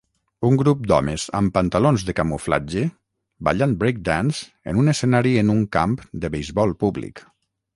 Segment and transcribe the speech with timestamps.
[0.47, 2.83] Un grup d'homes amb pantalons de camuflatge
[3.49, 4.41] ballant breakdance
[4.73, 7.27] en un escenari en un camp de beisbol públic